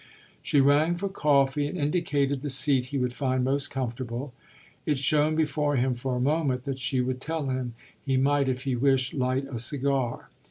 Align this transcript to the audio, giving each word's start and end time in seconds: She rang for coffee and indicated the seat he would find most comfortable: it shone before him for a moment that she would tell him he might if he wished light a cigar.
She 0.41 0.59
rang 0.59 0.95
for 0.95 1.09
coffee 1.09 1.67
and 1.67 1.77
indicated 1.77 2.41
the 2.41 2.49
seat 2.49 2.87
he 2.87 2.97
would 2.97 3.13
find 3.13 3.43
most 3.43 3.69
comfortable: 3.69 4.33
it 4.83 4.97
shone 4.97 5.35
before 5.35 5.75
him 5.75 5.93
for 5.93 6.15
a 6.15 6.19
moment 6.19 6.63
that 6.63 6.79
she 6.79 7.01
would 7.01 7.21
tell 7.21 7.49
him 7.49 7.75
he 8.03 8.17
might 8.17 8.49
if 8.49 8.63
he 8.63 8.75
wished 8.75 9.13
light 9.13 9.45
a 9.51 9.59
cigar. 9.59 10.31